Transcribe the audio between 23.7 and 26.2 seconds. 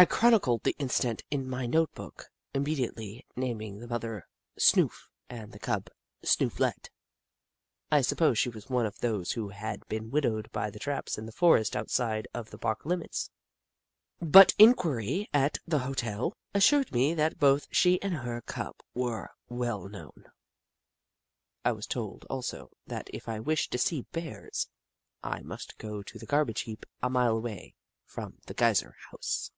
to see Bears, I must go to Snoof 63